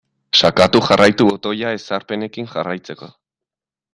Sakatu 0.37 0.79
jarraitu 0.87 1.27
botoia 1.27 1.75
ezarpenekin 1.79 2.51
jarraitzeko. 2.57 3.13